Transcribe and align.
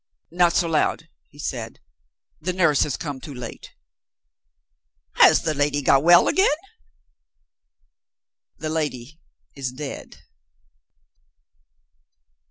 "Not 0.31 0.53
so 0.53 0.67
loud," 0.67 1.09
he 1.27 1.37
said. 1.37 1.79
"The 2.41 2.53
nurse 2.53 2.81
has 2.81 2.97
come 2.97 3.21
too 3.21 3.35
late." 3.35 3.69
"Has 5.17 5.43
the 5.43 5.53
lady 5.53 5.83
got 5.83 6.01
well 6.01 6.27
again?" 6.27 6.49
"The 8.57 8.69
lady 8.71 9.19
is 9.53 9.71
dead." 9.71 10.23